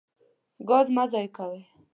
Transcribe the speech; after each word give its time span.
ګاز 0.69 0.87
مه 0.95 1.03
ضایع 1.11 1.29
کوئ. 1.35 1.61